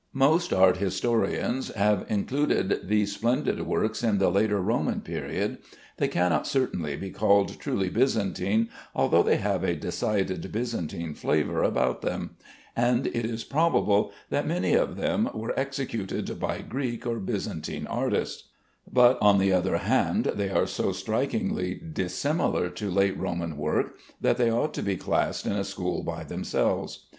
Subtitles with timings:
[0.13, 5.59] Most art historians have included these splendid works in the later Roman period.
[5.97, 12.01] They cannot certainly be called truly Byzantine, although they have a decided Byzantine flavor about
[12.01, 12.35] them,
[12.75, 18.45] and it is probable that many of them were executed by Greek or Byzantine artists;
[18.91, 24.37] but, on the other hand, they are so strikingly dissimilar to late Roman work that
[24.37, 27.05] they ought to be classed in a school by themselves.